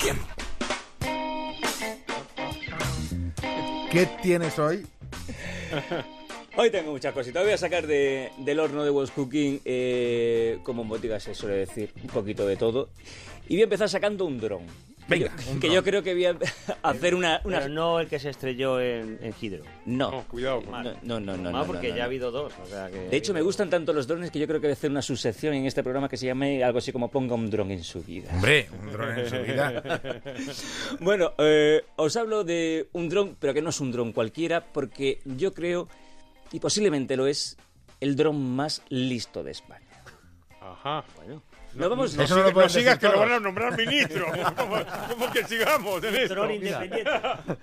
[0.00, 0.16] quién.
[3.90, 4.86] ¿Qué tienes hoy?
[6.56, 7.42] Hoy tengo muchas cositas.
[7.42, 11.56] Voy a sacar de, del horno de What's Cooking, eh, como en botica se suele
[11.56, 12.90] decir, un poquito de todo.
[13.48, 14.66] Y voy a empezar sacando un dron.
[15.10, 16.36] Venga, que, yo, creo que voy a
[16.82, 17.40] hacer una...
[17.44, 17.58] una...
[17.60, 19.64] Pero no el que se estrelló en, en Hydro.
[19.84, 20.10] No.
[20.10, 20.62] No, cuidado.
[20.62, 22.52] con- No, no, no, no, Más no, porque no, ya ha habido dos.
[22.62, 24.72] o sea que- De hecho, me gustan tanto los drones que yo creo que voy
[24.72, 27.50] a hacer una subsección en este programa que se llame algo así como Ponga un
[27.50, 28.30] dron en su vida.
[28.32, 29.82] Hombre, un dron en su vida.
[31.00, 35.20] Bueno, eh, os hablo de un dron, pero que no es un dron cualquiera, porque
[35.24, 35.88] yo creo,
[36.52, 37.56] y posiblemente lo es,
[38.00, 39.86] el dron más listo de España.
[40.60, 41.04] Ajá.
[41.16, 41.42] Bueno,
[41.74, 42.12] no vamos...
[42.14, 44.26] Eso no sigue- lo pueden sigas que lo van a nombrar ministro.
[44.56, 44.76] ¿Cómo,
[45.08, 46.34] cómo que sigamos en esto?
[46.34, 47.10] Dron independiente.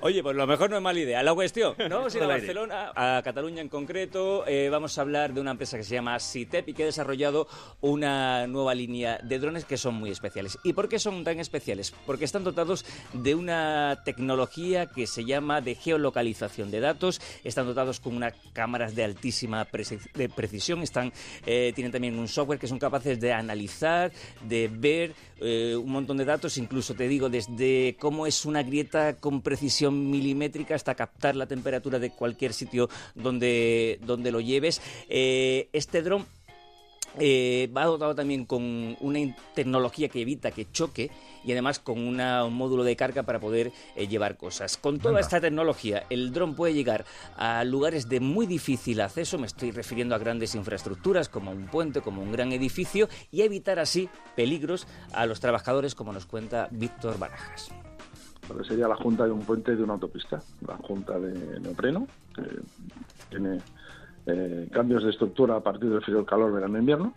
[0.00, 1.22] Oye, pues lo mejor no es mala idea.
[1.22, 1.88] La cuestión, ¿no?
[1.98, 2.26] Vamos a ir a.
[2.28, 4.44] Barcelona, a Cataluña en concreto.
[4.46, 7.48] eh, vamos a hablar de una empresa que se llama Citep y que ha desarrollado
[7.80, 10.58] una nueva línea de drones que son muy especiales.
[10.64, 11.92] ¿Y por qué son tan especiales?
[12.06, 17.20] Porque están dotados de una tecnología que se llama de geolocalización de datos.
[17.44, 20.82] Están dotados con unas cámaras de altísima preci- de precisión.
[20.82, 21.12] Están,
[21.46, 23.87] eh, tienen también un software que son capaces de analizar,
[24.42, 29.16] de ver eh, un montón de datos, incluso te digo, desde cómo es una grieta
[29.16, 34.80] con precisión milimétrica hasta captar la temperatura de cualquier sitio donde, donde lo lleves.
[35.08, 36.26] Eh, este dron
[37.20, 39.18] eh, va dotado también con una
[39.54, 41.10] tecnología que evita que choque
[41.44, 44.76] y además con una- un módulo de carga para poder eh, llevar cosas.
[44.76, 45.20] Con toda Anda.
[45.20, 47.04] esta tecnología, el dron puede llegar
[47.36, 52.00] a lugares de muy difícil acceso, me estoy refiriendo a grandes infraestructuras como un puente,
[52.00, 57.18] como un gran edificio, y evitar así peligros a los trabajadores, como nos cuenta Víctor
[57.18, 57.70] Barajas.
[58.66, 62.42] sería la junta de un puente de una autopista, la junta de neopreno, que
[63.30, 63.58] tiene
[64.28, 67.14] eh, cambios de estructura a partir del frío, calor, verano, invierno.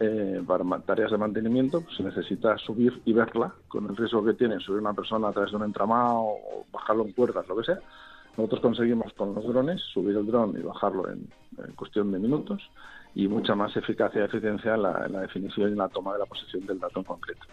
[0.00, 4.34] Eh, para tareas de mantenimiento pues, se necesita subir y verla, con el riesgo que
[4.34, 7.64] tiene subir una persona a través de un entramado o bajarlo en cuerdas, lo que
[7.64, 7.78] sea.
[8.36, 12.60] Nosotros conseguimos con los drones subir el dron y bajarlo en, en cuestión de minutos
[13.14, 16.14] y mucha más eficacia y eficiencia en la, en la definición y en la toma
[16.14, 17.46] de la posesión del dato en concreto.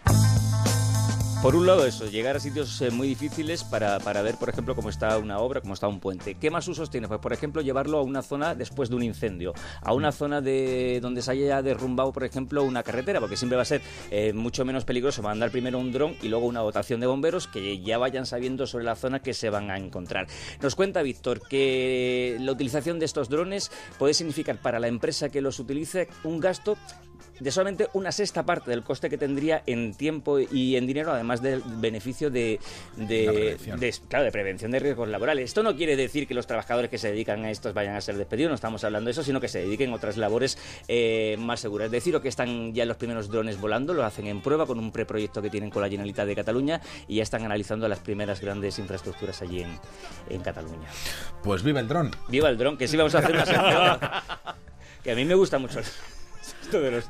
[1.42, 4.76] Por un lado eso, llegar a sitios eh, muy difíciles para, para ver, por ejemplo,
[4.76, 6.36] cómo está una obra, cómo está un puente.
[6.36, 7.08] ¿Qué más usos tiene?
[7.08, 11.00] Pues, por ejemplo, llevarlo a una zona después de un incendio, a una zona de
[11.02, 13.82] donde se haya derrumbado, por ejemplo, una carretera, porque siempre va a ser
[14.12, 17.82] eh, mucho menos peligroso mandar primero un dron y luego una dotación de bomberos que
[17.82, 20.28] ya vayan sabiendo sobre la zona que se van a encontrar.
[20.62, 25.40] Nos cuenta Víctor que la utilización de estos drones puede significar para la empresa que
[25.40, 26.76] los utilice un gasto
[27.40, 31.42] de solamente una sexta parte del coste que tendría en tiempo y en dinero, además
[31.42, 32.60] del beneficio de,
[32.96, 33.80] de, La prevención.
[33.80, 35.44] de- claro, de prevención de riesgos laborales.
[35.46, 38.16] Esto no quiere decir que los trabajadores que se dedican a estos vayan a ser
[38.16, 40.56] despedidos, no estamos hablando de eso, sino que se dediquen a otras labores
[40.88, 41.86] eh, más seguras.
[41.86, 44.92] Es decir, que están ya los primeros drones volando, lo hacen en prueba con un
[44.92, 48.78] preproyecto que tienen con la Generalitat de Cataluña y ya están analizando las primeras grandes
[48.78, 49.78] infraestructuras allí en,
[50.28, 50.86] en Cataluña.
[51.42, 52.10] Pues vive el dron.
[52.28, 53.98] Viva el dron, que sí vamos a hacer una sección.
[55.02, 55.80] que a mí me gusta mucho
[56.62, 57.04] esto de los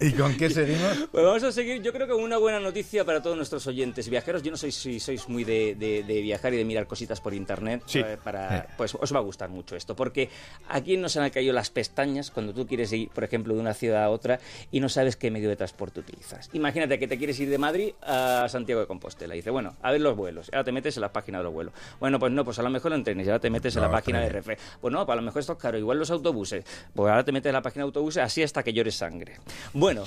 [0.00, 1.08] ¿Y con qué seguimos?
[1.10, 4.44] Pues vamos a seguir, yo creo que una buena noticia para todos nuestros oyentes viajeros.
[4.44, 7.34] Yo no sé si sois muy de, de- de viajar y de mirar cositas por
[7.34, 7.82] internet.
[7.86, 7.98] Sí.
[7.98, 9.96] eh, para, pues os va a gustar mucho esto.
[9.96, 10.28] Porque
[10.68, 13.74] aquí no se han caído las pestañas cuando tú quieres ir, por ejemplo, de una
[13.74, 14.38] ciudad a otra
[14.70, 16.48] y no sabes qué medio de transporte utilizas.
[16.52, 19.34] Imagínate que te quieres ir de Madrid a Santiago de Compostela.
[19.34, 20.48] Y dice, bueno, a ver los vuelos.
[20.52, 21.74] Ahora te metes en la página de los vuelos.
[21.98, 23.26] Bueno, pues no, pues a lo mejor en trenes.
[23.26, 24.28] Y ahora te metes en la página de.
[24.28, 24.58] Renfe.
[24.80, 25.76] Pues no, pues a lo mejor esto es caro.
[25.76, 26.64] Igual los autobuses.
[26.94, 29.36] Pues ahora te metes en la página de autobuses así hasta que sangre.
[29.72, 30.04] Bueno,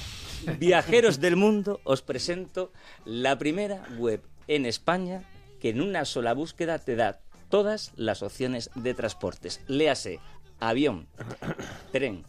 [0.60, 2.72] viajeros del mundo, os presento
[3.06, 5.24] la primera web en España
[5.60, 7.20] que en una sola búsqueda te da
[7.50, 9.64] todas las opciones de transportes.
[9.68, 10.20] Léase
[10.60, 11.08] avión,
[11.92, 12.24] tren,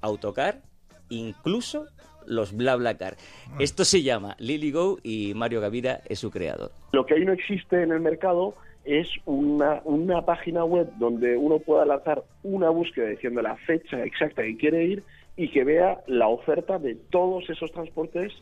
[0.00, 0.62] autocar,
[1.08, 1.86] incluso
[2.26, 3.16] los BlaBlaCar.
[3.58, 6.72] Esto se llama LilyGo y Mario Gavira es su creador.
[6.92, 11.58] Lo que hoy no existe en el mercado es una, una página web donde uno
[11.58, 15.02] pueda lanzar una búsqueda diciendo la fecha exacta que quiere ir
[15.36, 18.32] y que vea la oferta de todos esos transportes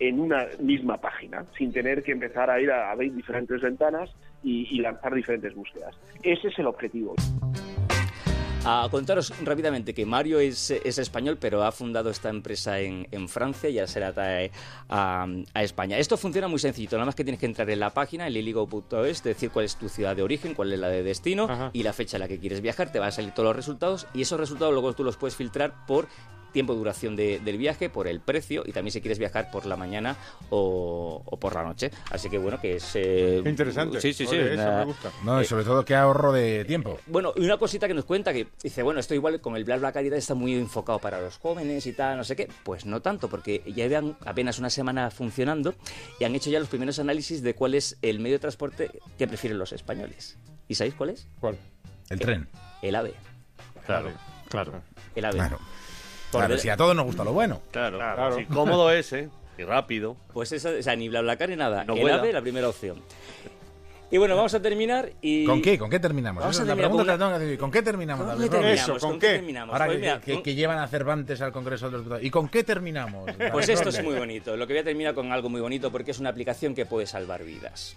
[0.00, 4.10] en una misma página, sin tener que empezar a ir a, a ver diferentes ventanas
[4.42, 5.96] y, y lanzar diferentes búsquedas.
[6.22, 7.14] Ese es el objetivo.
[8.64, 13.28] A contaros rápidamente que Mario es, es español, pero ha fundado esta empresa en, en
[13.28, 14.50] Francia y ahora se la trae
[14.88, 15.96] a, a España.
[15.96, 19.22] Esto funciona muy sencillito, nada más que tienes que entrar en la página, en liligo.es,
[19.22, 21.70] decir cuál es tu ciudad de origen, cuál es la de destino Ajá.
[21.72, 24.06] y la fecha en la que quieres viajar, te van a salir todos los resultados
[24.12, 26.06] y esos resultados luego tú los puedes filtrar por
[26.52, 29.66] tiempo de duración de- del viaje, por el precio y también si quieres viajar por
[29.66, 30.16] la mañana
[30.50, 31.90] o, o por la noche.
[32.10, 32.90] Así que bueno, que es...
[32.94, 34.00] eh, interesante.
[34.00, 34.34] Sí, sí, sí.
[34.36, 35.12] Oye, eso una- me gusta.
[35.24, 36.98] No, y sobre todo que ahorro de tiempo.
[37.06, 40.04] bueno, y una cosita que nos cuenta que dice, bueno, esto igual con el BlaBlaCar
[40.04, 42.48] y tal está muy enfocado para los jóvenes y tal, no sé qué.
[42.64, 45.74] Pues no tanto, porque ya llevan apenas una semana funcionando
[46.18, 49.26] y han hecho ya los primeros análisis de cuál es el medio de transporte que
[49.28, 50.36] prefieren los españoles.
[50.68, 51.26] ¿Y sabéis cuál es?
[51.40, 51.56] ¿Cuál?
[52.10, 52.48] El tren.
[52.82, 53.14] El AVE.
[53.86, 54.10] Claro,
[54.48, 54.82] Claro.
[55.14, 55.36] El AVE.
[55.38, 55.58] Claro.
[56.30, 57.60] Claro, de- si a todos nos gusta lo bueno.
[57.72, 57.98] claro.
[57.98, 58.36] Claro.
[58.36, 59.28] Sí, cómodo es, ¿eh?
[59.56, 60.16] Y rápido.
[60.32, 61.84] Pues esa, o sea, ni BlaBlaCar ni nada.
[61.84, 62.18] No el vuela.
[62.18, 63.02] AVE, la primera opción.
[64.10, 65.44] Y bueno, vamos a terminar y...
[65.44, 65.76] ¿Con qué?
[65.78, 66.40] ¿Con qué terminamos?
[66.40, 67.58] Vamos Esa a es la terminar pregunta con que tengo que decir.
[67.58, 68.26] ¿Con qué terminamos?
[68.26, 68.80] ¿Con qué terminamos?
[68.80, 69.26] Eso, ¿con ¿Con qué?
[69.26, 69.72] qué terminamos?
[69.74, 72.24] Ahora Pues que, mira, que- con- que llevan a Cervantes al Congreso de los Diputados.
[72.24, 73.30] ¿Y con qué terminamos?
[73.52, 74.56] Pues esto es muy bonito.
[74.56, 77.06] Lo que voy a terminar con algo muy bonito porque es una aplicación que puede
[77.06, 77.96] salvar vidas.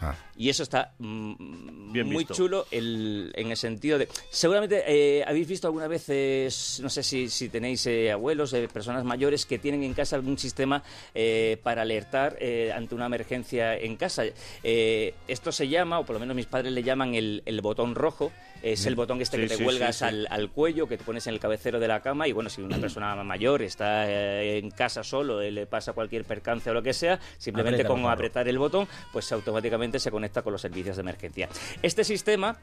[0.00, 0.14] Ah.
[0.36, 2.32] Y eso está mm, Bien muy visto.
[2.34, 4.08] chulo el- en el sentido de...
[4.30, 6.48] Seguramente eh, habéis visto alguna vez, eh,
[6.80, 10.38] no sé si, si tenéis eh, abuelos, eh, personas mayores que tienen en casa algún
[10.38, 10.82] sistema
[11.14, 14.22] eh, para alertar eh, ante una emergencia en casa.
[14.64, 15.12] Eh,
[15.50, 18.32] esto se llama, o por lo menos mis padres le llaman el, el botón rojo.
[18.62, 20.04] Es el botón este Sí, que te sí, cuelgas sí.
[20.04, 22.60] Al, al cuello, que te pones en el cabecero de la cama y bueno, si
[22.60, 26.82] una persona mayor está eh, en casa solo, eh, le pasa cualquier percance o lo
[26.82, 30.96] que sea, simplemente Aprieta con apretar el botón, pues automáticamente se conecta con los servicios
[30.96, 31.48] de emergencia.
[31.82, 32.58] Este sistema,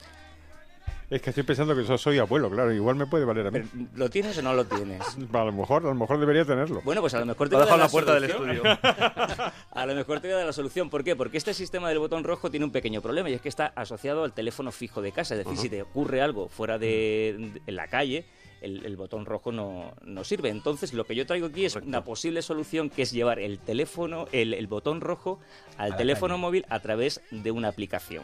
[1.09, 2.74] Es que estoy pensando que yo soy abuelo, claro.
[2.74, 3.62] Igual me puede valer a mí.
[3.95, 5.01] ¿lo tienes o no lo tienes?
[5.33, 6.81] A lo mejor, a lo mejor debería tenerlo.
[6.83, 8.68] Bueno, pues a lo mejor te Lo voy a dar en la puerta del solución.
[8.74, 9.51] estudio.
[9.71, 10.89] A lo mejor te voy a dar la solución.
[10.89, 11.15] ¿Por qué?
[11.15, 14.25] Porque este sistema del botón rojo tiene un pequeño problema y es que está asociado
[14.25, 15.36] al teléfono fijo de casa.
[15.36, 18.25] Es decir, si te ocurre algo fuera de, de- en la calle,
[18.59, 20.50] el, el botón rojo no, no sirve.
[20.50, 24.27] Entonces, lo que yo traigo aquí es una posible solución que es llevar el teléfono,
[24.33, 25.39] el, el botón rojo
[25.77, 26.42] al teléfono calle.
[26.42, 28.24] móvil a través de una aplicación.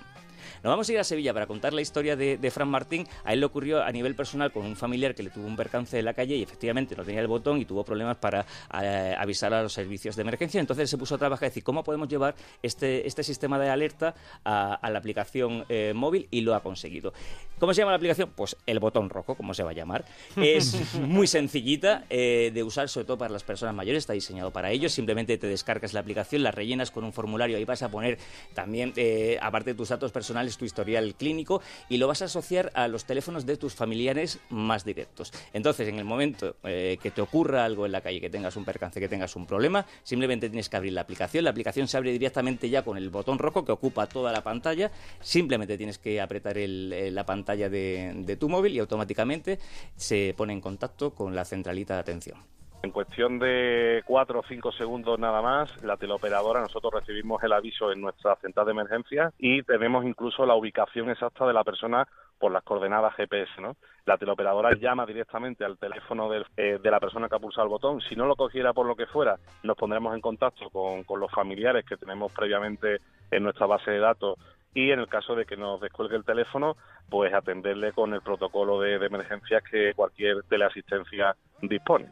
[0.64, 3.08] Nos vamos a ir a Sevilla para contar la historia de, de Fran Martín.
[3.24, 5.98] A él le ocurrió a nivel personal con un familiar que le tuvo un percance
[5.98, 8.46] en la calle y efectivamente no tenía el botón y tuvo problemas para
[8.82, 10.60] eh, avisar a los servicios de emergencia.
[10.60, 14.16] Entonces se puso a trabajar y decir cómo podemos llevar este, este sistema de alerta
[14.44, 17.14] a, a la aplicación eh, móvil y lo ha conseguido.
[17.60, 18.32] ¿Cómo se llama la aplicación?
[18.36, 20.06] Pues el botón rojo, como se va a llamar.
[20.36, 24.04] Es muy sencillita eh, de usar, sobre todo para las personas mayores.
[24.04, 24.92] Está diseñado para ellos.
[24.92, 27.58] Simplemente te descargas la aplicación, la rellenas con un formulario.
[27.58, 28.18] Ahí vas a poner
[28.54, 28.94] también,
[29.42, 33.06] aparte de tus datos personales, tu historial clínico y lo vas a asociar a los
[33.06, 35.32] teléfonos de tus familiares más directos.
[35.54, 38.66] Entonces, en el momento eh, que te ocurra algo en la calle, que tengas un
[38.66, 41.44] percance, que tengas un problema, simplemente tienes que abrir la aplicación.
[41.44, 44.92] La aplicación se abre directamente ya con el botón rojo que ocupa toda la pantalla.
[45.22, 49.60] Simplemente tienes que apretar eh, la pantalla de tu móvil y automáticamente
[49.96, 52.54] se pone en contacto con la centralita de atención.
[52.84, 57.94] En cuestión de cuatro o cinco segundos nada más, la teleoperadora, nosotros recibimos el aviso
[57.94, 62.06] en nuestra central de emergencia y tenemos incluso la ubicación exacta de la persona
[62.38, 63.78] por las coordenadas GPS, ¿no?
[64.06, 67.70] La teleoperadora llama directamente al teléfono del- eh, de la persona que ha pulsado el
[67.70, 68.02] botón.
[68.02, 71.86] Si no lo cogiera por lo que fuera, nos pondremos en contacto con, los familiares
[71.86, 72.98] que tenemos previamente
[73.32, 74.38] en nuestra base de datos
[74.74, 76.76] y en el caso de que nos descuelgue el teléfono,
[77.10, 82.08] pues atenderle con el protocolo de, de emergencias que cualquier teleasistencia dispone.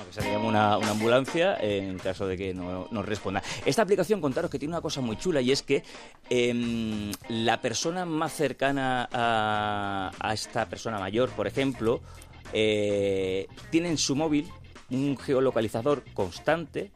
[0.00, 3.42] Bueno, que se le llama una, una ambulancia en caso de que no nos responda.
[3.66, 5.82] Esta aplicación, contaros que tiene una cosa muy chula y es que
[6.30, 12.00] em, la persona más cercana a, a esta persona mayor, por ejemplo,
[12.54, 14.48] eh, tiene en su móvil
[14.90, 16.90] un geolocalizador constante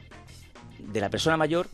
[0.78, 1.68] de la persona mayor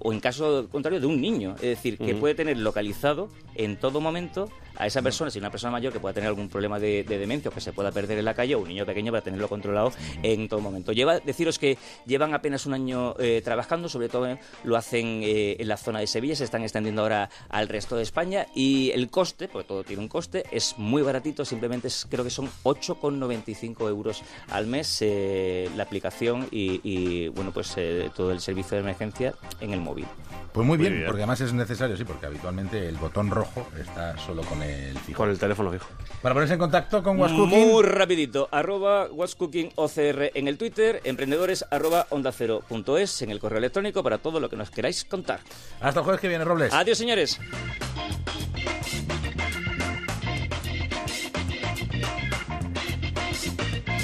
[0.00, 1.54] o en caso contrario de un niño.
[1.56, 5.70] Es decir, que puede tener localizado en todo momento a esa persona, si una persona
[5.70, 8.24] mayor que pueda tener algún problema de, de demencia o que se pueda perder en
[8.24, 9.92] la calle, o un niño pequeño para tenerlo controlado
[10.22, 10.92] en todo momento.
[10.92, 15.56] Lleva, deciros que llevan apenas un año eh, trabajando, sobre todo eh, lo hacen eh,
[15.58, 19.08] en la zona de Sevilla, se están extendiendo ahora al resto de España y el
[19.10, 23.88] coste, porque todo tiene un coste, es muy baratito, simplemente es- creo que son 8,95
[23.88, 28.82] euros al mes eh, la aplicación y, y, bueno, pues eh, todo el servicio de
[28.82, 30.06] emergencia en el móvil.
[30.52, 31.06] Pues muy bien, bien.
[31.06, 34.65] porque además es necesario, sí, porque habitualmente el botón rojo está solo con el
[35.06, 35.16] fijo.
[35.18, 35.86] Con el teléfono fijo.
[36.22, 40.58] Para ponerse en contacto con Was Cooking, Muy rapidito, arroba What's Cooking OCR en el
[40.58, 44.56] Twitter, emprendedores arroba onda cero punto es en el correo electrónico para todo lo que
[44.56, 45.40] nos queráis contar.
[45.80, 46.72] hasta el jueves que viene, Robles.
[46.72, 47.38] Adiós señores.